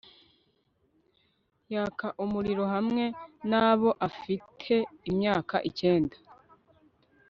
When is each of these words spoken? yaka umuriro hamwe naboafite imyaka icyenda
yaka 1.73 2.07
umuriro 2.23 2.63
hamwe 2.73 3.03
naboafite 3.49 4.75
imyaka 5.09 5.55
icyenda 5.69 6.17